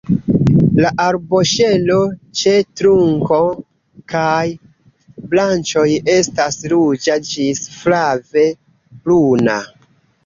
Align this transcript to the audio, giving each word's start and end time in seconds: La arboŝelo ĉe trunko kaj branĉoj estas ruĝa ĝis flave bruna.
La 0.83 0.91
arboŝelo 1.03 1.97
ĉe 2.39 2.53
trunko 2.81 3.37
kaj 4.15 4.33
branĉoj 5.35 5.87
estas 6.17 6.59
ruĝa 6.75 7.19
ĝis 7.31 7.65
flave 7.83 8.49
bruna. 9.05 9.61